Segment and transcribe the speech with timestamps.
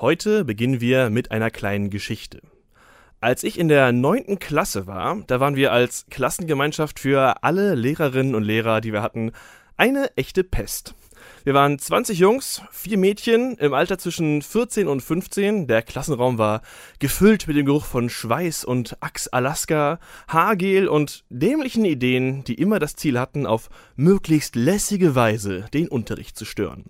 [0.00, 2.40] Heute beginnen wir mit einer kleinen Geschichte.
[3.20, 8.34] Als ich in der neunten Klasse war, da waren wir als Klassengemeinschaft für alle Lehrerinnen
[8.34, 9.32] und Lehrer, die wir hatten,
[9.76, 10.94] eine echte Pest.
[11.44, 15.66] Wir waren 20 Jungs, vier Mädchen im Alter zwischen 14 und 15.
[15.66, 16.62] Der Klassenraum war
[16.98, 22.78] gefüllt mit dem Geruch von Schweiß und Axe Alaska, Haargel und dämlichen Ideen, die immer
[22.78, 26.86] das Ziel hatten, auf möglichst lässige Weise den Unterricht zu stören.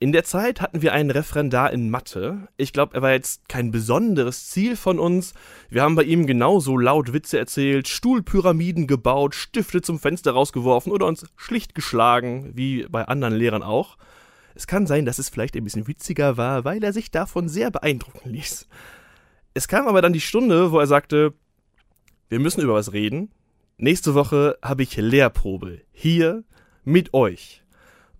[0.00, 2.48] In der Zeit hatten wir einen Referendar in Mathe.
[2.56, 5.34] Ich glaube, er war jetzt kein besonderes Ziel von uns.
[5.70, 11.06] Wir haben bei ihm genauso laut Witze erzählt, Stuhlpyramiden gebaut, Stifte zum Fenster rausgeworfen oder
[11.06, 13.96] uns schlicht geschlagen, wie bei anderen Lehrern auch.
[14.54, 17.70] Es kann sein, dass es vielleicht ein bisschen witziger war, weil er sich davon sehr
[17.70, 18.68] beeindrucken ließ.
[19.54, 21.34] Es kam aber dann die Stunde, wo er sagte,
[22.28, 23.30] wir müssen über was reden.
[23.78, 25.80] Nächste Woche habe ich Lehrprobe.
[25.92, 26.44] Hier
[26.84, 27.62] mit euch.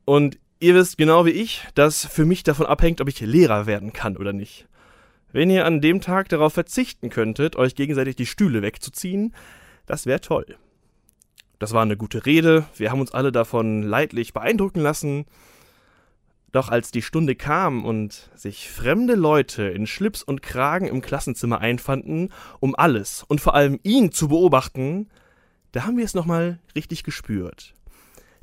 [0.05, 3.93] Und Ihr wisst genau wie ich, dass für mich davon abhängt, ob ich Lehrer werden
[3.93, 4.67] kann oder nicht.
[5.31, 9.35] Wenn ihr an dem Tag darauf verzichten könntet, euch gegenseitig die Stühle wegzuziehen,
[9.85, 10.57] das wäre toll.
[11.59, 15.27] Das war eine gute Rede, wir haben uns alle davon leidlich beeindrucken lassen.
[16.51, 21.61] Doch als die Stunde kam und sich fremde Leute in Schlips und Kragen im Klassenzimmer
[21.61, 25.11] einfanden, um alles und vor allem ihn zu beobachten,
[25.73, 27.75] da haben wir es nochmal richtig gespürt.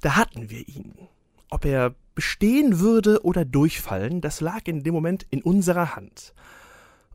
[0.02, 0.94] Da hatten wir ihn.
[1.50, 6.36] Ob er bestehen würde oder durchfallen, das lag in dem Moment in unserer Hand.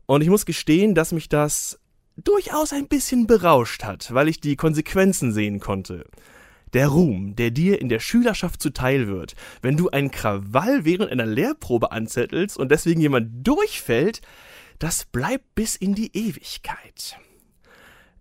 [0.05, 1.79] Und ich muss gestehen, dass mich das
[2.17, 6.03] durchaus ein bisschen berauscht hat, weil ich die Konsequenzen sehen konnte.
[6.73, 11.25] Der Ruhm, der dir in der Schülerschaft zuteil wird, wenn du einen Krawall während einer
[11.25, 14.19] Lehrprobe anzettelst und deswegen jemand durchfällt,
[14.77, 17.17] das bleibt bis in die Ewigkeit.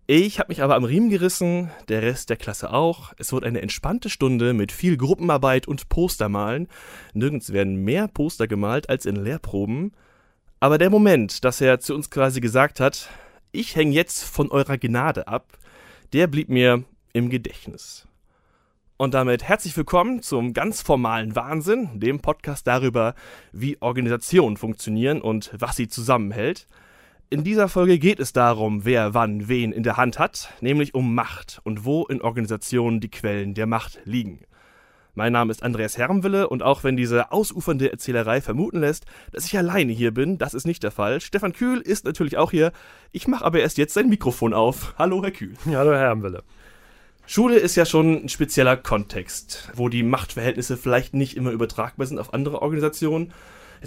[0.08, 3.12] Ich habe mich aber am Riemen gerissen, der Rest der Klasse auch.
[3.18, 6.68] Es wurde eine entspannte Stunde mit viel Gruppenarbeit und Postermalen.
[7.12, 9.90] Nirgends werden mehr Poster gemalt als in Lehrproben.
[10.60, 13.08] Aber der Moment, dass er zu uns quasi gesagt hat,
[13.50, 15.58] ich hänge jetzt von eurer Gnade ab,
[16.12, 18.06] der blieb mir im Gedächtnis.
[18.98, 23.16] Und damit herzlich willkommen zum ganz formalen Wahnsinn, dem Podcast darüber,
[23.50, 26.68] wie Organisationen funktionieren und was sie zusammenhält.
[27.28, 31.12] In dieser Folge geht es darum, wer wann wen in der Hand hat, nämlich um
[31.12, 34.44] Macht und wo in Organisationen die Quellen der Macht liegen.
[35.16, 39.58] Mein Name ist Andreas Hermwille und auch wenn diese ausufernde Erzählerei vermuten lässt, dass ich
[39.58, 41.20] alleine hier bin, das ist nicht der Fall.
[41.20, 42.70] Stefan Kühl ist natürlich auch hier.
[43.10, 44.94] Ich mache aber erst jetzt sein Mikrofon auf.
[44.96, 45.54] Hallo, Herr Kühl.
[45.64, 46.44] Ja, hallo, Herr Hermwille.
[47.26, 52.20] Schule ist ja schon ein spezieller Kontext, wo die Machtverhältnisse vielleicht nicht immer übertragbar sind
[52.20, 53.32] auf andere Organisationen.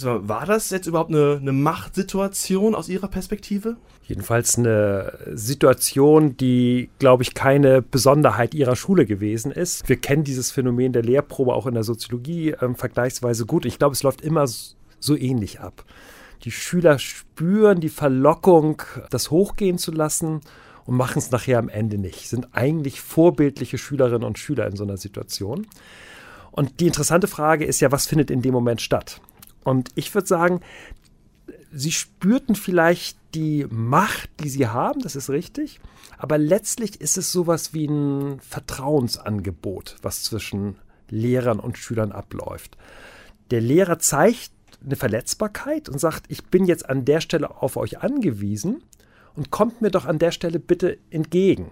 [0.04, 3.78] Mal, war das jetzt überhaupt eine, eine Machtsituation aus Ihrer Perspektive?
[4.04, 9.88] Jedenfalls eine Situation, die, glaube ich, keine Besonderheit Ihrer Schule gewesen ist.
[9.88, 13.66] Wir kennen dieses Phänomen der Lehrprobe auch in der Soziologie ähm, vergleichsweise gut.
[13.66, 15.86] Ich glaube, es läuft immer so ähnlich ab.
[16.44, 20.42] Die Schüler spüren die Verlockung, das hochgehen zu lassen
[20.86, 22.30] und machen es nachher am Ende nicht.
[22.30, 25.68] Sind eigentlich vorbildliche Schülerinnen und Schüler in so einer Situation.
[26.52, 29.22] Und die interessante Frage ist ja, was findet in dem Moment statt?
[29.64, 30.62] Und ich würde sagen,
[31.72, 35.80] sie spürten vielleicht die Macht, die sie haben, das ist richtig.
[36.18, 40.76] Aber letztlich ist es sowas wie ein Vertrauensangebot, was zwischen
[41.10, 42.78] Lehrern und Schülern abläuft.
[43.52, 44.52] Der Lehrer zeigt
[44.84, 48.84] eine Verletzbarkeit und sagt, ich bin jetzt an der Stelle auf euch angewiesen
[49.36, 51.72] und kommt mir doch an der Stelle bitte entgegen.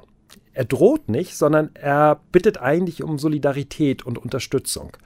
[0.53, 4.97] Er droht nicht, sondern er bittet eigentlich um Solidarität und Unterstützung.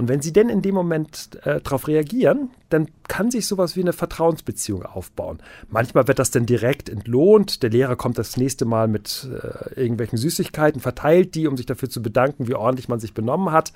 [0.00, 3.82] Und wenn sie denn in dem Moment äh, darauf reagieren, dann kann sich sowas wie
[3.82, 5.38] eine Vertrauensbeziehung aufbauen.
[5.68, 7.62] Manchmal wird das dann direkt entlohnt.
[7.62, 11.90] Der Lehrer kommt das nächste Mal mit äh, irgendwelchen Süßigkeiten, verteilt die, um sich dafür
[11.90, 13.72] zu bedanken, wie ordentlich man sich benommen hat.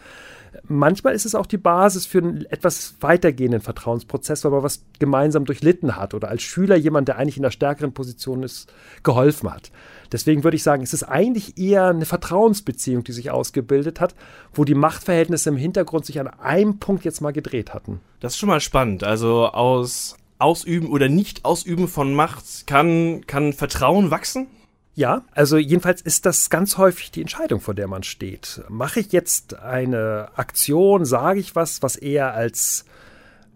[0.68, 5.44] Manchmal ist es auch die Basis für einen etwas weitergehenden Vertrauensprozess, weil man was gemeinsam
[5.44, 8.72] durchlitten hat oder als Schüler jemand, der eigentlich in einer stärkeren Position ist,
[9.02, 9.72] geholfen hat.
[10.12, 14.14] Deswegen würde ich sagen, es ist eigentlich eher eine Vertrauensbeziehung, die sich ausgebildet hat,
[14.52, 18.00] wo die Machtverhältnisse im Hintergrund sich an einem Punkt jetzt mal gedreht hatten.
[18.20, 18.83] Das ist schon mal spannend.
[19.02, 24.46] Also aus Ausüben oder Nicht-Ausüben von Macht kann, kann Vertrauen wachsen?
[24.94, 28.62] Ja, also jedenfalls ist das ganz häufig die Entscheidung, vor der man steht.
[28.68, 32.84] Mache ich jetzt eine Aktion, sage ich was, was eher als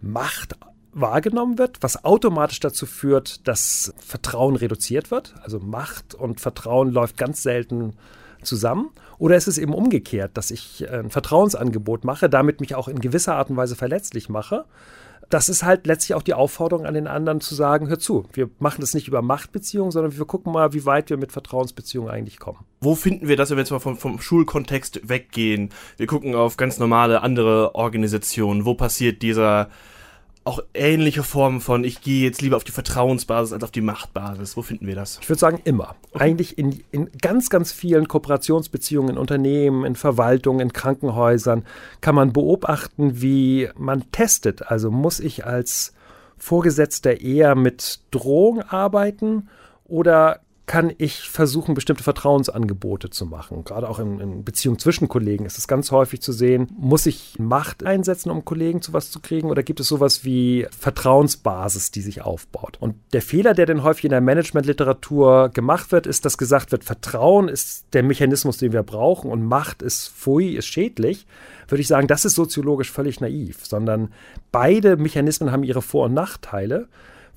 [0.01, 0.57] Macht
[0.93, 5.35] wahrgenommen wird, was automatisch dazu führt, dass Vertrauen reduziert wird.
[5.43, 7.93] Also Macht und Vertrauen läuft ganz selten
[8.43, 8.91] zusammen.
[9.19, 13.37] Oder ist es eben umgekehrt, dass ich ein Vertrauensangebot mache, damit mich auch in gewisser
[13.37, 14.65] Art und Weise verletzlich mache.
[15.29, 18.49] Das ist halt letztlich auch die Aufforderung an den anderen zu sagen, hör zu, wir
[18.59, 22.39] machen das nicht über Machtbeziehungen, sondern wir gucken mal, wie weit wir mit Vertrauensbeziehungen eigentlich
[22.39, 22.59] kommen.
[22.81, 25.71] Wo finden wir das, wenn wir jetzt mal vom, vom Schulkontext weggehen?
[25.97, 28.65] Wir gucken auf ganz normale andere Organisationen.
[28.65, 29.69] Wo passiert dieser
[30.49, 34.57] auch ähnliche Formen von, ich gehe jetzt lieber auf die Vertrauensbasis als auf die Machtbasis?
[34.57, 35.19] Wo finden wir das?
[35.21, 35.95] Ich würde sagen, immer.
[36.13, 36.25] Okay.
[36.25, 41.67] Eigentlich in, in ganz, ganz vielen Kooperationsbeziehungen in Unternehmen, in Verwaltungen, in Krankenhäusern
[42.01, 44.71] kann man beobachten, wie man testet.
[44.71, 45.93] Also muss ich als
[46.39, 49.49] Vorgesetzter eher mit Drohung arbeiten
[49.85, 53.65] oder kann ich versuchen, bestimmte Vertrauensangebote zu machen.
[53.65, 57.35] Gerade auch in, in Beziehungen zwischen Kollegen ist es ganz häufig zu sehen, muss ich
[57.39, 62.03] Macht einsetzen, um Kollegen zu was zu kriegen, oder gibt es sowas wie Vertrauensbasis, die
[62.03, 62.77] sich aufbaut?
[62.79, 66.85] Und der Fehler, der dann häufig in der Managementliteratur gemacht wird, ist, dass gesagt wird,
[66.85, 71.27] Vertrauen ist der Mechanismus, den wir brauchen und Macht ist Pfui, ist schädlich
[71.71, 74.09] würde ich sagen, das ist soziologisch völlig naiv, sondern
[74.51, 76.89] beide Mechanismen haben ihre Vor- und Nachteile.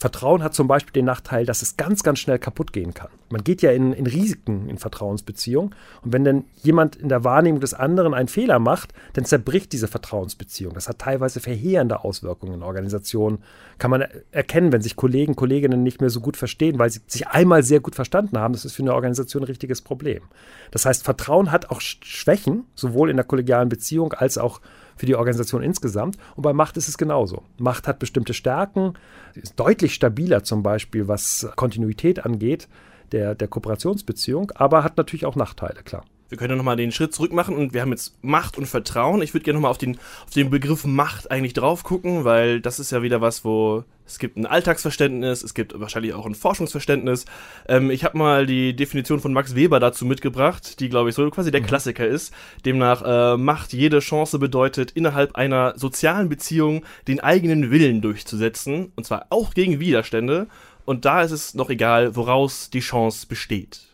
[0.01, 3.09] Vertrauen hat zum Beispiel den Nachteil, dass es ganz, ganz schnell kaputt gehen kann.
[3.29, 5.75] Man geht ja in, in Risiken in Vertrauensbeziehungen.
[6.01, 9.87] Und wenn dann jemand in der Wahrnehmung des anderen einen Fehler macht, dann zerbricht diese
[9.87, 10.73] Vertrauensbeziehung.
[10.73, 13.43] Das hat teilweise verheerende Auswirkungen in Organisationen.
[13.77, 17.27] Kann man erkennen, wenn sich Kollegen, Kolleginnen nicht mehr so gut verstehen, weil sie sich
[17.27, 18.53] einmal sehr gut verstanden haben.
[18.53, 20.23] Das ist für eine Organisation ein richtiges Problem.
[20.71, 24.61] Das heißt, Vertrauen hat auch Schwächen, sowohl in der kollegialen Beziehung als auch
[25.01, 26.15] für die Organisation insgesamt.
[26.35, 27.41] Und bei Macht ist es genauso.
[27.57, 28.93] Macht hat bestimmte Stärken,
[29.33, 32.67] ist deutlich stabiler zum Beispiel, was Kontinuität angeht,
[33.11, 36.05] der, der Kooperationsbeziehung, aber hat natürlich auch Nachteile, klar.
[36.31, 39.21] Wir können nochmal den Schritt zurück machen und wir haben jetzt Macht und Vertrauen.
[39.21, 42.79] Ich würde gerne nochmal auf den, auf den Begriff Macht eigentlich drauf gucken, weil das
[42.79, 47.25] ist ja wieder was, wo es gibt ein Alltagsverständnis, es gibt wahrscheinlich auch ein Forschungsverständnis.
[47.67, 51.29] Ähm, ich habe mal die Definition von Max Weber dazu mitgebracht, die, glaube ich, so
[51.29, 51.65] quasi der mhm.
[51.65, 52.33] Klassiker ist.
[52.65, 59.05] Demnach äh, Macht jede Chance bedeutet, innerhalb einer sozialen Beziehung den eigenen Willen durchzusetzen, und
[59.05, 60.47] zwar auch gegen Widerstände.
[60.85, 63.90] Und da ist es noch egal, woraus die Chance besteht.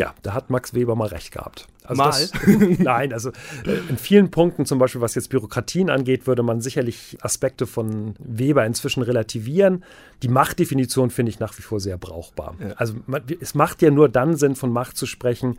[0.00, 1.68] Ja, da hat Max Weber mal recht gehabt.
[1.84, 2.08] Also mal?
[2.08, 2.32] Das,
[2.78, 3.32] nein, also
[3.66, 8.14] äh, in vielen Punkten, zum Beispiel was jetzt Bürokratien angeht, würde man sicherlich Aspekte von
[8.18, 9.84] Weber inzwischen relativieren.
[10.22, 12.54] Die Machtdefinition finde ich nach wie vor sehr brauchbar.
[12.60, 12.68] Ja.
[12.76, 15.58] Also man, es macht ja nur dann Sinn, von Macht zu sprechen,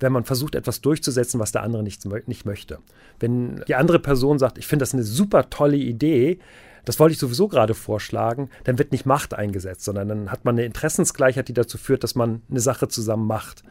[0.00, 2.78] wenn man versucht, etwas durchzusetzen, was der andere nicht, nicht möchte.
[3.20, 6.38] Wenn die andere Person sagt, ich finde das eine super tolle Idee,
[6.84, 10.56] das wollte ich sowieso gerade vorschlagen, dann wird nicht Macht eingesetzt, sondern dann hat man
[10.56, 13.62] eine Interessensgleichheit, die dazu führt, dass man eine Sache zusammen macht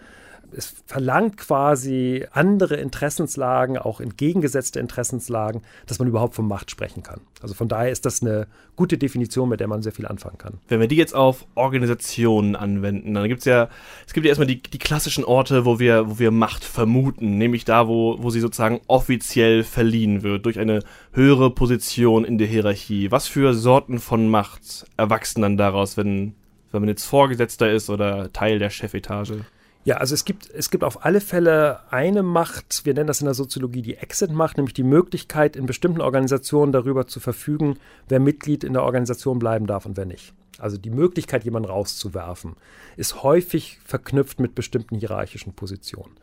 [0.56, 7.22] es verlangt quasi andere Interessenslagen, auch entgegengesetzte Interessenslagen, dass man überhaupt von Macht sprechen kann.
[7.42, 10.60] Also von daher ist das eine gute Definition, mit der man sehr viel anfangen kann.
[10.68, 13.70] Wenn wir die jetzt auf Organisationen anwenden, dann gibt es ja,
[14.06, 17.66] es gibt ja erstmal die, die klassischen Orte, wo wir, wo wir Macht vermuten, nämlich
[17.66, 20.84] da, wo, wo sie sozusagen offiziell verliehen wird, durch eine
[21.14, 23.12] höhere Position in der Hierarchie.
[23.12, 26.36] Was für Sorten von Macht erwachsen dann daraus, wenn,
[26.72, 29.42] wenn man jetzt Vorgesetzter ist oder Teil der Chefetage?
[29.84, 33.26] Ja, also es gibt, es gibt auf alle Fälle eine Macht, wir nennen das in
[33.26, 38.64] der Soziologie die Exit-Macht, nämlich die Möglichkeit, in bestimmten Organisationen darüber zu verfügen, wer Mitglied
[38.64, 40.34] in der Organisation bleiben darf und wer nicht.
[40.60, 42.56] Also die Möglichkeit, jemanden rauszuwerfen,
[42.96, 46.16] ist häufig verknüpft mit bestimmten hierarchischen Positionen.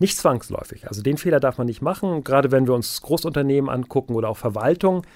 [0.00, 0.88] Nicht zwangsläufig.
[0.88, 2.24] Also den Fehler darf man nicht machen.
[2.24, 5.06] Gerade wenn wir uns Großunternehmen angucken oder auch Verwaltung,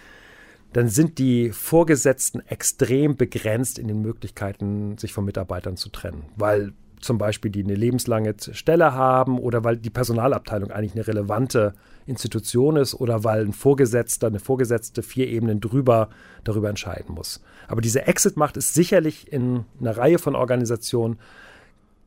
[0.72, 6.24] dann sind die Vorgesetzten extrem begrenzt in den Möglichkeiten, sich von Mitarbeitern zu trennen.
[6.36, 11.74] Weil zum Beispiel, die eine lebenslange Stelle haben oder weil die Personalabteilung eigentlich eine relevante
[12.06, 16.08] Institution ist oder weil ein Vorgesetzter, eine Vorgesetzte vier Ebenen drüber
[16.44, 17.42] darüber entscheiden muss.
[17.68, 21.18] Aber diese Exit-Macht ist sicherlich in einer Reihe von Organisationen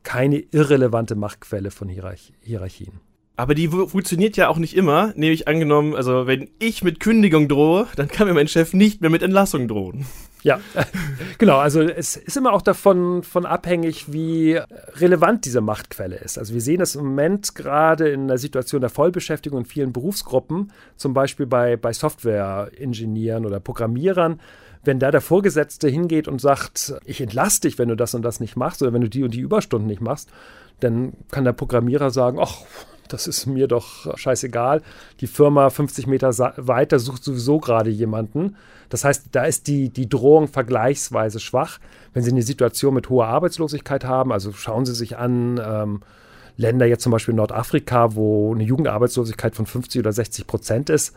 [0.03, 2.99] keine irrelevante Machtquelle von Hierarch Hierarchien.
[3.35, 5.11] Aber die funktioniert ja auch nicht immer.
[5.15, 9.09] Nämlich angenommen, also wenn ich mit Kündigung drohe, dann kann mir mein Chef nicht mehr
[9.09, 10.05] mit Entlassung drohen.
[10.43, 10.59] Ja,
[11.37, 11.57] genau.
[11.57, 14.59] Also es ist immer auch davon von abhängig, wie
[14.95, 16.37] relevant diese Machtquelle ist.
[16.37, 20.71] Also wir sehen das im Moment gerade in der Situation der Vollbeschäftigung in vielen Berufsgruppen,
[20.97, 24.39] zum Beispiel bei, bei Software-Ingenieuren oder Programmierern.
[24.85, 28.41] Wenn da der Vorgesetzte hingeht und sagt, ich entlasse dich, wenn du das und das
[28.41, 30.29] nicht machst oder wenn du die und die Überstunden nicht machst,
[30.81, 32.57] dann kann der Programmierer sagen, ach,
[33.13, 34.81] das ist mir doch scheißegal.
[35.21, 38.55] Die Firma 50 Meter weiter sucht sowieso gerade jemanden.
[38.89, 41.79] Das heißt, da ist die, die Drohung vergleichsweise schwach.
[42.13, 46.01] Wenn Sie eine Situation mit hoher Arbeitslosigkeit haben, also schauen Sie sich an, ähm,
[46.57, 51.15] Länder jetzt zum Beispiel Nordafrika, wo eine Jugendarbeitslosigkeit von 50 oder 60 Prozent ist,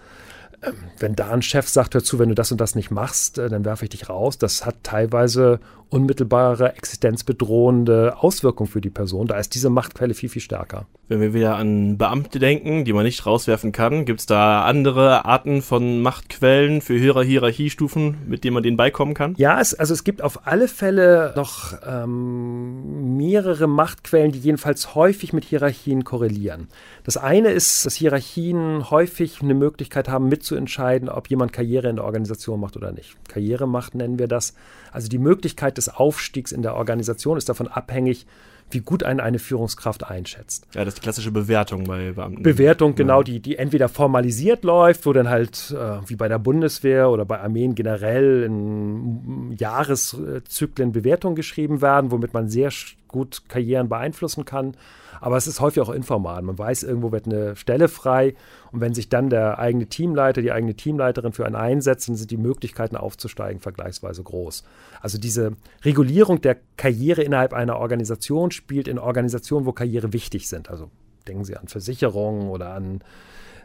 [0.99, 3.49] wenn da ein Chef sagt, hör zu, wenn du das und das nicht machst, äh,
[3.49, 9.29] dann werfe ich dich raus, das hat teilweise unmittelbare existenzbedrohende Auswirkungen für die Person.
[9.29, 10.87] Da ist diese Machtquelle viel, viel stärker.
[11.09, 15.25] Wenn wir wieder an Beamte denken, die man nicht rauswerfen kann, gibt es da andere
[15.25, 19.35] Arten von Machtquellen für höhere Hierarchiestufen, mit denen man denen beikommen kann?
[19.39, 25.33] Ja, es, also es gibt auf alle Fälle noch ähm, mehrere Machtquellen, die jedenfalls häufig
[25.33, 26.67] mit Hierarchien korrelieren.
[27.05, 31.97] Das eine ist, dass Hierarchien häufig eine Möglichkeit haben, mit mitzuentscheiden, ob jemand Karriere in
[31.97, 33.17] der Organisation macht oder nicht.
[33.29, 34.55] Karriere macht nennen wir das.
[34.93, 38.27] Also die Möglichkeit des Aufstiegs in der Organisation ist davon abhängig,
[38.71, 40.67] wie gut einen eine Führungskraft einschätzt.
[40.75, 42.43] Ja, das ist die klassische Bewertung bei Beamten.
[42.43, 47.11] Bewertung, genau, die, die entweder formalisiert läuft, wo dann halt, äh, wie bei der Bundeswehr
[47.11, 52.73] oder bei Armeen generell in Jahreszyklen Bewertungen geschrieben werden, womit man sehr
[53.17, 54.77] gut Karrieren beeinflussen kann.
[55.21, 56.43] Aber es ist häufig auch informal.
[56.43, 58.35] Man weiß, irgendwo wird eine Stelle frei
[58.71, 62.31] und wenn sich dann der eigene Teamleiter, die eigene Teamleiterin für einen einsetzt, dann sind
[62.31, 64.65] die Möglichkeiten aufzusteigen vergleichsweise groß.
[65.01, 65.53] Also diese
[65.85, 70.69] Regulierung der Karriere innerhalb einer Organisation spielt in Organisationen, wo Karriere wichtig sind.
[70.69, 70.91] Also
[71.27, 73.01] denken Sie an Versicherungen oder an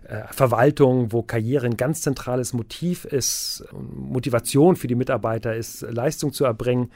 [0.07, 6.33] äh, Verwaltung, wo Karriere ein ganz zentrales Motiv ist, Motivation für die Mitarbeiter ist, Leistung
[6.33, 6.91] zu erbringen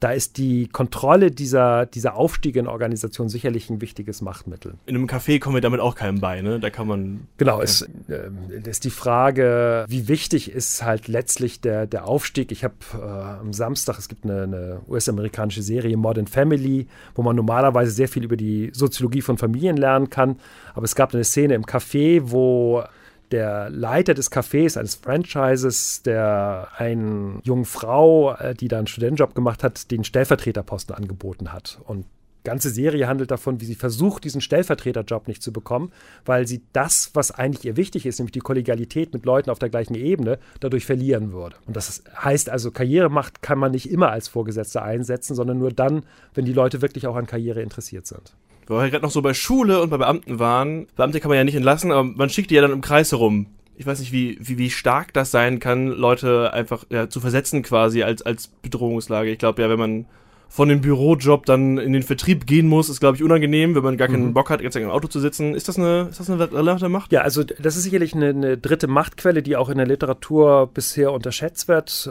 [0.00, 4.74] da ist die Kontrolle dieser, dieser Aufstiege in Organisation sicherlich ein wichtiges Machtmittel.
[4.86, 6.58] In einem Café kommen wir damit auch keinem bei, ne?
[6.58, 7.28] Da kann man.
[7.36, 8.30] Genau, es äh,
[8.64, 12.50] ist die Frage, wie wichtig ist halt letztlich der, der Aufstieg.
[12.50, 17.36] Ich habe äh, am Samstag, es gibt eine, eine US-amerikanische Serie Modern Family, wo man
[17.36, 20.36] normalerweise sehr viel über die Soziologie von Familien lernen kann.
[20.74, 22.82] Aber es gab eine Szene im Café, wo
[23.30, 29.34] der Leiter des Cafés, eines Franchises, der einen jungen Frau, äh, die da einen Studentenjob
[29.34, 31.80] gemacht hat, den Stellvertreterposten angeboten hat.
[31.84, 32.06] Und
[32.40, 35.92] die ganze Serie handelt davon, wie sie versucht, diesen Stellvertreterjob nicht zu bekommen,
[36.24, 39.68] weil sie das, was eigentlich ihr wichtig ist, nämlich die Kollegialität mit Leuten auf der
[39.68, 41.56] gleichen Ebene, dadurch verlieren würde.
[41.66, 46.04] Und das heißt also, Karrieremacht kann man nicht immer als Vorgesetzter einsetzen, sondern nur dann,
[46.32, 48.34] wenn die Leute wirklich auch an Karriere interessiert sind
[48.70, 50.86] weil wir gerade noch so bei Schule und bei Beamten waren.
[50.96, 53.46] Beamte kann man ja nicht entlassen, aber man schickt die ja dann im Kreis herum.
[53.76, 57.62] Ich weiß nicht, wie, wie, wie stark das sein kann, Leute einfach ja, zu versetzen
[57.62, 59.30] quasi als, als Bedrohungslage.
[59.30, 60.06] Ich glaube ja, wenn man
[60.48, 63.96] von dem Bürojob dann in den Vertrieb gehen muss, ist, glaube ich, unangenehm, wenn man
[63.96, 64.34] gar keinen mhm.
[64.34, 65.54] Bock hat, jetzt im Auto zu sitzen.
[65.54, 67.12] Ist das eine, ist das eine relevante Macht?
[67.12, 71.12] Ja, also das ist sicherlich eine, eine dritte Machtquelle, die auch in der Literatur bisher
[71.12, 72.10] unterschätzt wird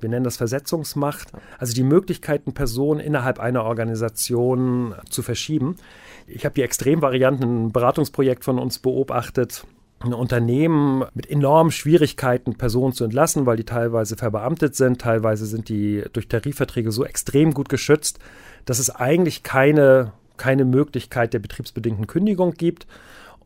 [0.00, 5.76] wir nennen das Versetzungsmacht, also die Möglichkeiten, Personen innerhalb einer Organisation zu verschieben.
[6.26, 9.64] Ich habe die Extremvarianten, ein Beratungsprojekt von uns beobachtet,
[10.00, 15.68] ein Unternehmen mit enormen Schwierigkeiten, Personen zu entlassen, weil die teilweise verbeamtet sind, teilweise sind
[15.68, 18.18] die durch Tarifverträge so extrem gut geschützt,
[18.66, 22.86] dass es eigentlich keine, keine Möglichkeit der betriebsbedingten Kündigung gibt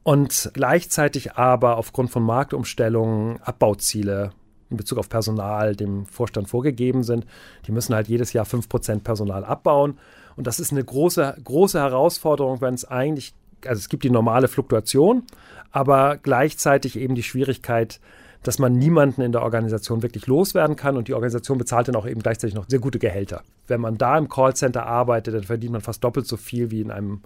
[0.02, 4.32] und gleichzeitig aber aufgrund von Marktumstellungen Abbauziele
[4.70, 7.26] in Bezug auf Personal dem Vorstand vorgegeben sind.
[7.66, 9.98] Die müssen halt jedes Jahr 5% Personal abbauen.
[10.36, 13.34] Und das ist eine große, große Herausforderung, wenn es eigentlich,
[13.66, 15.24] also es gibt die normale Fluktuation,
[15.72, 18.00] aber gleichzeitig eben die Schwierigkeit,
[18.42, 22.06] dass man niemanden in der Organisation wirklich loswerden kann und die Organisation bezahlt dann auch
[22.06, 23.42] eben gleichzeitig noch sehr gute Gehälter.
[23.66, 26.90] Wenn man da im Callcenter arbeitet, dann verdient man fast doppelt so viel wie in
[26.90, 27.20] einem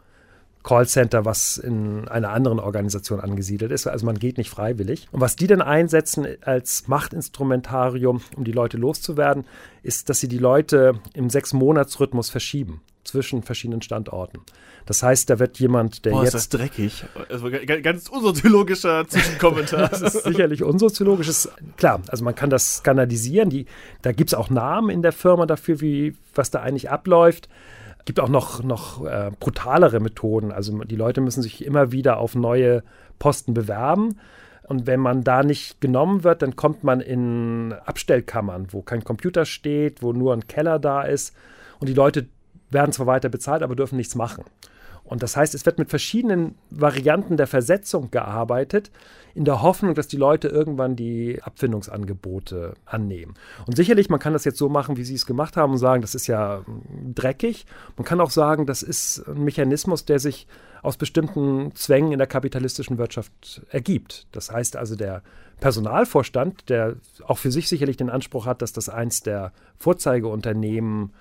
[0.64, 3.86] Callcenter, was in einer anderen Organisation angesiedelt ist.
[3.86, 5.06] Also man geht nicht freiwillig.
[5.12, 9.44] Und was die dann einsetzen als Machtinstrumentarium, um die Leute loszuwerden,
[9.82, 14.40] ist, dass sie die Leute im Sechs-Monats-Rhythmus verschieben zwischen verschiedenen Standorten.
[14.86, 16.34] Das heißt, da wird jemand, der Boah, jetzt.
[16.34, 17.04] ist das dreckig.
[17.28, 17.50] Also
[17.82, 19.88] ganz unsoziologischer Zwischenkommentar.
[19.88, 21.48] das ist sicherlich unsoziologisch.
[21.76, 23.50] Klar, also man kann das skandalisieren.
[23.50, 23.66] Die,
[24.00, 27.50] da gibt es auch Namen in der Firma dafür, wie, was da eigentlich abläuft
[28.04, 30.52] gibt auch noch, noch äh, brutalere Methoden.
[30.52, 32.82] Also die Leute müssen sich immer wieder auf neue
[33.18, 34.18] Posten bewerben.
[34.66, 39.44] Und wenn man da nicht genommen wird, dann kommt man in Abstellkammern, wo kein Computer
[39.44, 41.34] steht, wo nur ein Keller da ist.
[41.80, 42.26] Und die Leute
[42.70, 44.44] werden zwar weiter bezahlt, aber dürfen nichts machen.
[45.04, 48.90] Und das heißt, es wird mit verschiedenen Varianten der Versetzung gearbeitet,
[49.34, 53.34] in der Hoffnung, dass die Leute irgendwann die Abfindungsangebote annehmen.
[53.66, 56.02] Und sicherlich, man kann das jetzt so machen, wie Sie es gemacht haben und sagen,
[56.02, 57.66] das ist ja hm, dreckig.
[57.96, 60.46] Man kann auch sagen, das ist ein Mechanismus, der sich
[60.82, 64.26] aus bestimmten Zwängen in der kapitalistischen Wirtschaft ergibt.
[64.32, 65.22] Das heißt also, der
[65.60, 66.96] Personalvorstand, der
[67.26, 71.12] auch für sich sicherlich den Anspruch hat, dass das eins der Vorzeigeunternehmen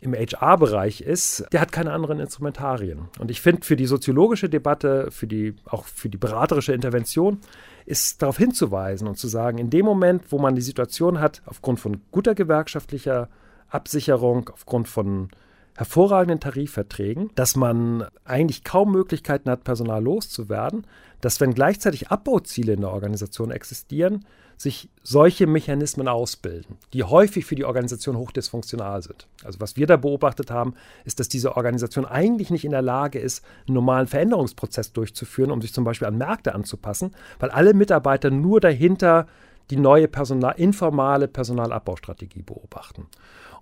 [0.00, 3.08] im HR-Bereich ist, der hat keine anderen Instrumentarien.
[3.18, 7.38] Und ich finde, für die soziologische Debatte, für die, auch für die beraterische Intervention,
[7.84, 11.80] ist darauf hinzuweisen und zu sagen, in dem Moment, wo man die Situation hat, aufgrund
[11.80, 13.28] von guter gewerkschaftlicher
[13.68, 15.28] Absicherung, aufgrund von
[15.76, 20.86] hervorragenden Tarifverträgen, dass man eigentlich kaum Möglichkeiten hat, Personal loszuwerden,
[21.20, 24.24] dass wenn gleichzeitig Abbauziele in der Organisation existieren,
[24.60, 29.26] sich solche Mechanismen ausbilden, die häufig für die Organisation hochdysfunktional sind.
[29.42, 30.74] Also was wir da beobachtet haben,
[31.06, 35.62] ist, dass diese Organisation eigentlich nicht in der Lage ist, einen normalen Veränderungsprozess durchzuführen, um
[35.62, 39.28] sich zum Beispiel an Märkte anzupassen, weil alle Mitarbeiter nur dahinter
[39.70, 43.06] die neue Personal, informale Personalabbaustrategie beobachten.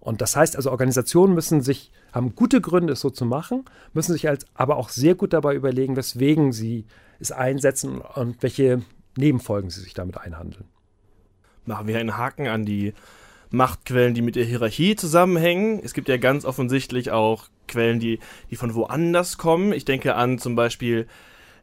[0.00, 4.14] Und das heißt also, Organisationen müssen sich, haben gute Gründe, es so zu machen, müssen
[4.14, 6.86] sich als, aber auch sehr gut dabei überlegen, weswegen sie
[7.20, 8.82] es einsetzen und welche
[9.16, 10.64] Nebenfolgen sie sich damit einhandeln.
[11.68, 12.94] Machen wir einen Haken an die
[13.50, 15.80] Machtquellen, die mit der Hierarchie zusammenhängen.
[15.84, 18.18] Es gibt ja ganz offensichtlich auch Quellen, die,
[18.50, 19.72] die von woanders kommen.
[19.72, 21.06] Ich denke an zum Beispiel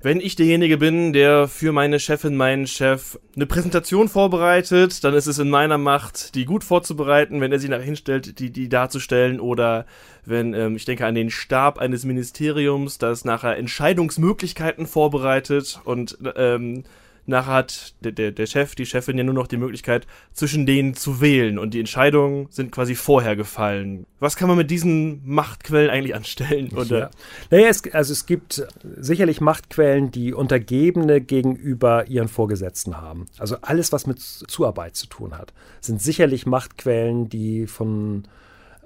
[0.06, 5.26] wenn ich derjenige bin, der für meine Chefin, meinen Chef eine Präsentation vorbereitet, dann ist
[5.26, 9.40] es in meiner Macht, die gut vorzubereiten, wenn er sie nachher hinstellt, die, die darzustellen
[9.40, 9.88] oder
[10.24, 16.84] wenn, ähm, ich denke an den Stab eines Ministeriums, das nachher Entscheidungsmöglichkeiten vorbereitet und ähm,
[17.26, 20.94] nachher hat der, der, der Chef, die Chefin ja nur noch die Möglichkeit, zwischen denen
[20.94, 24.06] zu wählen und die Entscheidungen sind quasi vorher gefallen.
[24.20, 26.72] Was kann man mit diesen Machtquellen eigentlich anstellen?
[26.76, 27.00] Oder?
[27.00, 27.10] Ja.
[27.52, 28.66] Naja, es, also es gibt
[28.98, 33.26] sicherlich Machtquellen, die Untergebene gegenüber ihren Vorgesetzten haben.
[33.38, 38.28] Also alles, was mit Zuarbeit zu tun hat, sind sicherlich Machtquellen, die von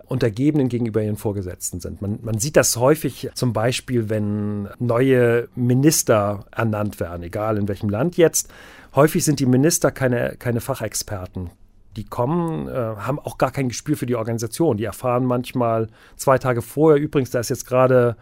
[0.09, 2.01] Untergebenen gegenüber ihren Vorgesetzten sind.
[2.01, 7.89] Man, man sieht das häufig zum Beispiel, wenn neue Minister ernannt werden, egal in welchem
[7.89, 8.51] Land jetzt.
[8.95, 11.51] Häufig sind die Minister keine, keine Fachexperten.
[11.95, 14.77] Die kommen, äh, haben auch gar kein Gespür für die Organisation.
[14.77, 18.15] Die erfahren manchmal zwei Tage vorher, übrigens, da ist jetzt gerade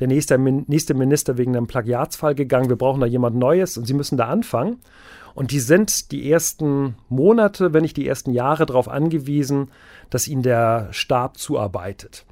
[0.00, 3.94] der nächste, nächste Minister wegen einem Plagiatsfall gegangen, wir brauchen da jemand Neues und sie
[3.94, 4.78] müssen da anfangen.
[5.34, 9.70] Und die sind die ersten Monate, wenn nicht die ersten Jahre darauf angewiesen,
[10.08, 12.24] dass ihnen der Stab zuarbeitet.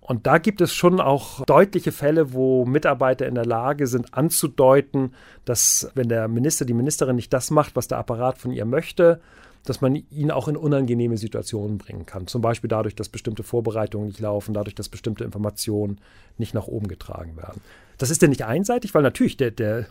[0.00, 5.12] Und da gibt es schon auch deutliche Fälle, wo Mitarbeiter in der Lage sind anzudeuten,
[5.44, 9.20] dass wenn der Minister, die Ministerin nicht das macht, was der Apparat von ihr möchte,
[9.68, 12.26] dass man ihn auch in unangenehme Situationen bringen kann.
[12.26, 16.00] Zum Beispiel dadurch, dass bestimmte Vorbereitungen nicht laufen, dadurch, dass bestimmte Informationen
[16.38, 17.60] nicht nach oben getragen werden.
[17.98, 19.86] Das ist ja nicht einseitig, weil natürlich der, der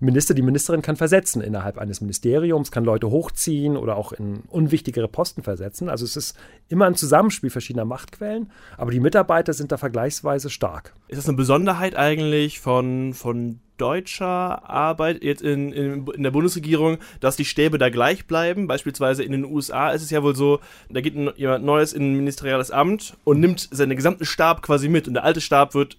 [0.00, 5.08] Minister, die Ministerin kann versetzen innerhalb eines Ministeriums, kann Leute hochziehen oder auch in unwichtigere
[5.08, 5.88] Posten versetzen.
[5.88, 6.36] Also es ist
[6.68, 10.92] immer ein Zusammenspiel verschiedener Machtquellen, aber die Mitarbeiter sind da vergleichsweise stark.
[11.06, 16.98] Ist das eine Besonderheit eigentlich von, von deutscher Arbeit jetzt in, in, in, der Bundesregierung,
[17.20, 18.66] dass die Stäbe da gleich bleiben.
[18.66, 22.16] Beispielsweise in den USA ist es ja wohl so, da geht jemand Neues in ein
[22.16, 25.96] ministeriales Amt und nimmt seinen gesamten Stab quasi mit und der alte Stab wird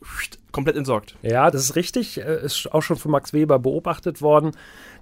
[0.51, 1.15] komplett entsorgt.
[1.21, 2.19] Ja, das ist richtig.
[2.19, 4.51] Äh, ist auch schon von Max Weber beobachtet worden,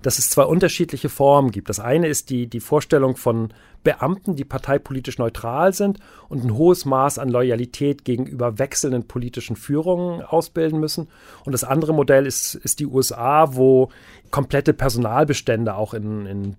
[0.01, 1.69] dass es zwei unterschiedliche Formen gibt.
[1.69, 6.85] Das eine ist die, die Vorstellung von Beamten, die parteipolitisch neutral sind und ein hohes
[6.85, 11.07] Maß an Loyalität gegenüber wechselnden politischen Führungen ausbilden müssen.
[11.45, 13.89] Und das andere Modell ist, ist die USA, wo
[14.31, 16.57] komplette Personalbestände auch in, in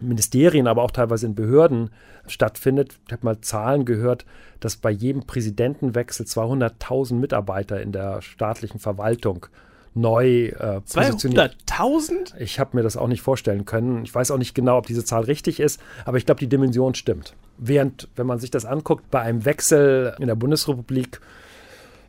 [0.00, 1.90] Ministerien, aber auch teilweise in Behörden
[2.26, 2.98] stattfindet.
[3.06, 4.24] Ich habe mal Zahlen gehört,
[4.60, 9.46] dass bei jedem Präsidentenwechsel 200.000 Mitarbeiter in der staatlichen Verwaltung
[9.94, 11.56] neu äh, positioniert.
[11.66, 12.36] 200.000?
[12.38, 14.04] Ich habe mir das auch nicht vorstellen können.
[14.04, 16.94] Ich weiß auch nicht genau, ob diese Zahl richtig ist, aber ich glaube, die Dimension
[16.94, 17.34] stimmt.
[17.58, 21.20] Während, wenn man sich das anguckt, bei einem Wechsel in der Bundesrepublik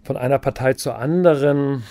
[0.04, 1.84] von einer Partei zur anderen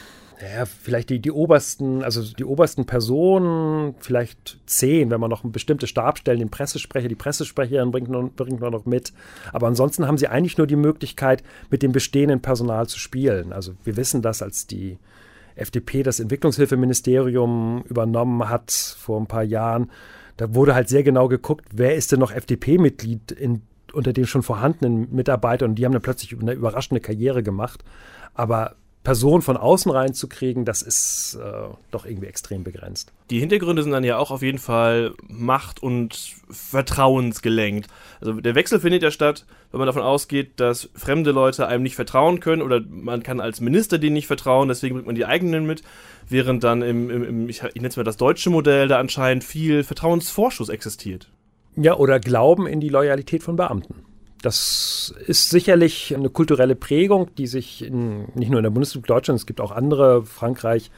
[0.42, 5.86] ja, vielleicht die, die obersten, also die obersten Personen, vielleicht zehn, wenn man noch bestimmte
[5.86, 9.12] Stabstellen, den Pressesprecher, die Pressesprecherin bringt, noch, bringt man noch mit.
[9.52, 13.52] Aber ansonsten haben sie eigentlich nur die Möglichkeit, mit dem bestehenden Personal zu spielen.
[13.52, 14.98] Also wir wissen das, als die
[15.56, 19.90] FDP das Entwicklungshilfeministerium übernommen hat vor ein paar Jahren,
[20.38, 23.36] da wurde halt sehr genau geguckt, wer ist denn noch FDP-Mitglied
[23.92, 27.84] unter den schon vorhandenen Mitarbeitern und die haben dann plötzlich eine überraschende Karriere gemacht.
[28.32, 33.12] Aber Person von außen reinzukriegen, das ist äh, doch irgendwie extrem begrenzt.
[33.30, 37.88] Die Hintergründe sind dann ja auch auf jeden Fall Macht- und Vertrauensgelenkt.
[38.20, 41.96] Also der Wechsel findet ja statt, wenn man davon ausgeht, dass fremde Leute einem nicht
[41.96, 45.64] vertrauen können oder man kann als Minister denen nicht vertrauen, deswegen bringt man die eigenen
[45.64, 45.82] mit,
[46.28, 49.44] während dann im, im, im ich, ich nenne es mal das deutsche Modell, da anscheinend
[49.44, 51.30] viel Vertrauensvorschuss existiert.
[51.74, 54.09] Ja, oder Glauben in die Loyalität von Beamten.
[54.42, 59.38] Das ist sicherlich eine kulturelle Prägung, die sich in, nicht nur in der Bundesrepublik Deutschland,
[59.40, 60.90] es gibt auch andere, Frankreich,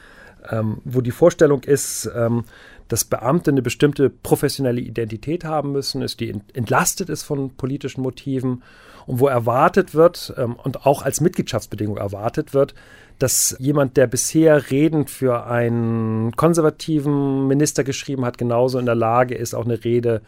[0.50, 2.44] ähm, wo die Vorstellung ist, ähm,
[2.88, 8.62] dass Beamte eine bestimmte professionelle Identität haben müssen, ist, die entlastet ist von politischen Motiven
[9.06, 12.74] und wo erwartet wird ähm, und auch als Mitgliedschaftsbedingung erwartet wird,
[13.18, 19.34] dass jemand, der bisher Reden für einen konservativen Minister geschrieben hat, genauso in der Lage
[19.34, 20.22] ist, auch eine Rede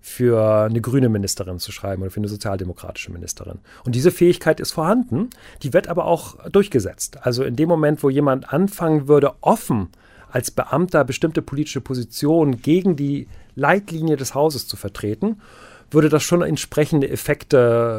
[0.00, 3.58] für eine grüne Ministerin zu schreiben oder für eine sozialdemokratische Ministerin.
[3.84, 5.30] Und diese Fähigkeit ist vorhanden,
[5.62, 7.18] die wird aber auch durchgesetzt.
[7.22, 9.88] Also in dem Moment, wo jemand anfangen würde, offen
[10.30, 15.40] als Beamter bestimmte politische Positionen gegen die Leitlinie des Hauses zu vertreten,
[15.90, 17.58] würde das schon entsprechende Effekte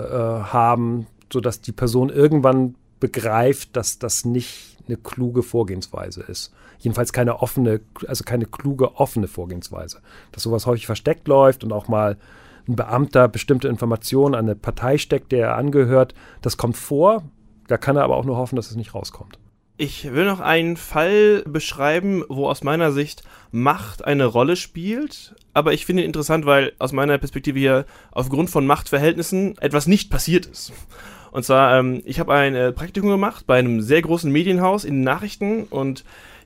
[0.10, 7.14] äh, haben, sodass die Person irgendwann begreift, dass das nicht eine kluge Vorgehensweise ist jedenfalls
[7.14, 10.02] keine offene, also keine kluge, offene Vorgehensweise.
[10.32, 12.18] Dass sowas häufig versteckt läuft und auch mal
[12.68, 17.24] ein Beamter bestimmte Informationen an eine Partei steckt, der er angehört, das kommt vor.
[17.68, 19.40] Da kann er aber auch nur hoffen, dass es nicht rauskommt.
[19.78, 25.74] Ich will noch einen Fall beschreiben, wo aus meiner Sicht Macht eine Rolle spielt, aber
[25.74, 30.46] ich finde ihn interessant, weil aus meiner Perspektive hier aufgrund von Machtverhältnissen etwas nicht passiert
[30.46, 30.72] ist.
[31.32, 34.96] Und zwar, ähm, ich habe ein äh, Praktikum gemacht bei einem sehr großen Medienhaus in
[34.96, 36.04] den Nachrichten und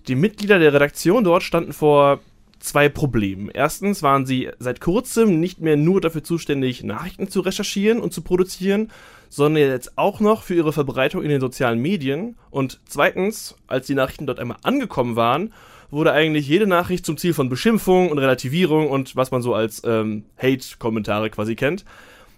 [0.07, 2.19] die Mitglieder der Redaktion dort standen vor
[2.59, 3.49] zwei Problemen.
[3.53, 8.21] Erstens waren sie seit kurzem nicht mehr nur dafür zuständig, Nachrichten zu recherchieren und zu
[8.21, 8.91] produzieren,
[9.29, 12.35] sondern jetzt auch noch für ihre Verbreitung in den sozialen Medien.
[12.49, 15.53] Und zweitens, als die Nachrichten dort einmal angekommen waren,
[15.91, 19.81] wurde eigentlich jede Nachricht zum Ziel von Beschimpfung und Relativierung und was man so als
[19.85, 21.85] ähm, Hate-Kommentare quasi kennt.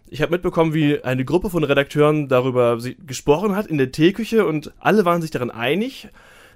[0.09, 4.71] Ich habe mitbekommen, wie eine Gruppe von Redakteuren darüber gesprochen hat in der Teeküche und
[4.79, 6.07] alle waren sich daran einig,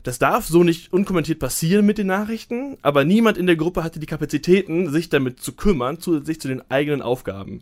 [0.04, 4.00] das darf so nicht unkommentiert passieren mit den Nachrichten, aber niemand in der Gruppe hatte
[4.00, 7.62] die Kapazitäten, sich damit zu kümmern, zusätzlich zu den eigenen Aufgaben.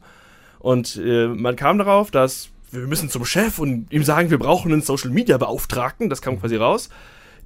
[0.59, 4.71] Und äh, man kam darauf, dass wir müssen zum Chef und ihm sagen, wir brauchen
[4.71, 6.89] einen Social Media Beauftragten, das kam quasi raus.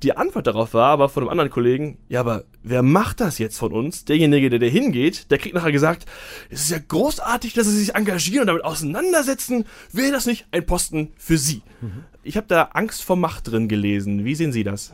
[0.02, 3.58] Die Antwort darauf war aber von einem anderen Kollegen, ja, aber wer macht das jetzt
[3.58, 4.06] von uns?
[4.06, 6.06] Derjenige, der da hingeht, der kriegt nachher gesagt,
[6.50, 9.66] es ist ja großartig, dass sie sich engagieren und damit auseinandersetzen.
[9.92, 11.62] Wäre das nicht ein Posten für sie?
[11.82, 12.04] Mhm.
[12.24, 14.26] Ich habe da Angst vor Macht drin gelesen.
[14.26, 14.94] Wie sehen Sie das?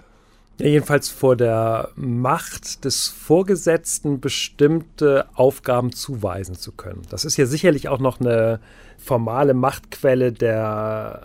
[0.59, 7.03] Ja, jedenfalls vor der Macht des Vorgesetzten bestimmte Aufgaben zuweisen zu können.
[7.09, 8.59] Das ist ja sicherlich auch noch eine
[8.97, 11.21] formale Machtquelle der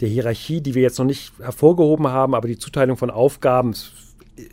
[0.00, 3.74] der Hierarchie, die wir jetzt noch nicht hervorgehoben haben, aber die Zuteilung von Aufgaben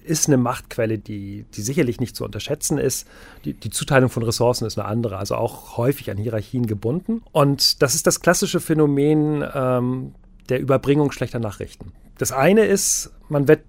[0.06, 3.08] ist eine Machtquelle, die, die sicherlich nicht zu unterschätzen ist.
[3.44, 7.22] Die, die Zuteilung von Ressourcen ist eine andere, also auch häufig an Hierarchien gebunden.
[7.32, 10.16] Und das ist das klassische Phänomen ähm,
[10.50, 11.92] der Überbringung schlechter Nachrichten.
[12.18, 13.62] Das eine ist, man wird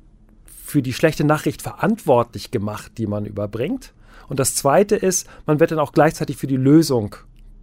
[0.64, 3.92] für die schlechte Nachricht verantwortlich gemacht, die man überbringt.
[4.28, 7.16] Und das zweite ist, man wird dann auch gleichzeitig für die Lösung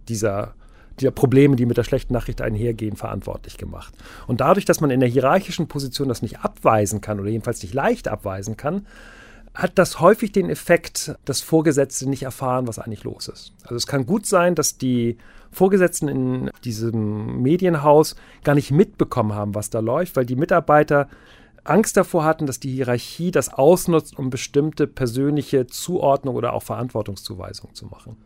[0.08, 0.54] dieser
[1.00, 3.94] der Probleme, die mit der schlechten Nachricht einhergehen, verantwortlich gemacht.
[4.26, 7.74] Und dadurch, dass man in der hierarchischen Position das nicht abweisen kann oder jedenfalls nicht
[7.74, 8.86] leicht abweisen kann,
[9.54, 13.52] hat das häufig den Effekt, dass Vorgesetzte nicht erfahren, was eigentlich los ist.
[13.62, 15.18] Also es kann gut sein, dass die
[15.50, 21.08] Vorgesetzten in diesem Medienhaus gar nicht mitbekommen haben, was da läuft, weil die Mitarbeiter
[21.64, 27.74] Angst davor hatten, dass die Hierarchie das ausnutzt, um bestimmte persönliche Zuordnung oder auch Verantwortungszuweisung
[27.74, 28.16] zu machen.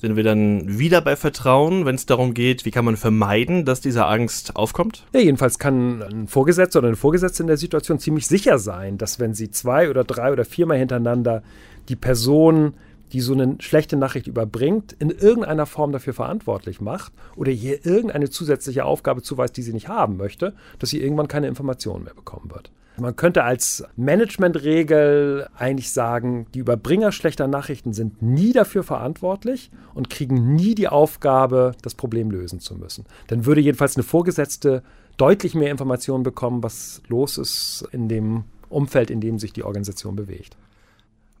[0.00, 3.80] Sind wir dann wieder bei Vertrauen, wenn es darum geht, wie kann man vermeiden, dass
[3.80, 5.04] diese Angst aufkommt?
[5.12, 9.18] Ja, jedenfalls kann ein Vorgesetzter oder eine Vorgesetzte in der Situation ziemlich sicher sein, dass
[9.18, 11.42] wenn sie zwei oder drei oder viermal hintereinander
[11.88, 12.74] die Person,
[13.12, 18.30] die so eine schlechte Nachricht überbringt, in irgendeiner Form dafür verantwortlich macht oder ihr irgendeine
[18.30, 22.52] zusätzliche Aufgabe zuweist, die sie nicht haben möchte, dass sie irgendwann keine Informationen mehr bekommen
[22.52, 22.70] wird.
[23.00, 30.10] Man könnte als Managementregel eigentlich sagen, die Überbringer schlechter Nachrichten sind nie dafür verantwortlich und
[30.10, 33.04] kriegen nie die Aufgabe, das Problem lösen zu müssen.
[33.28, 34.82] Dann würde jedenfalls eine Vorgesetzte
[35.16, 40.16] deutlich mehr Informationen bekommen, was los ist in dem Umfeld, in dem sich die Organisation
[40.16, 40.56] bewegt.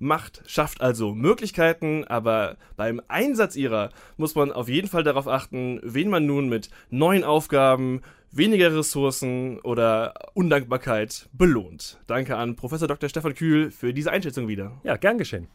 [0.00, 5.80] Macht schafft also Möglichkeiten, aber beim Einsatz ihrer muss man auf jeden Fall darauf achten,
[5.82, 11.98] wen man nun mit neuen Aufgaben, weniger Ressourcen oder Undankbarkeit belohnt.
[12.06, 13.08] Danke an Professor Dr.
[13.08, 14.80] Stefan Kühl für diese Einschätzung wieder.
[14.84, 15.48] Ja, gern geschehen.